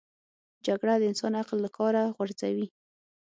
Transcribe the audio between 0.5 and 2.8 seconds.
جګړه د انسان عقل له کاره غورځوي